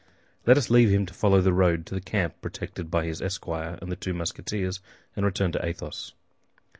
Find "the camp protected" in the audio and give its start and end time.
1.93-2.89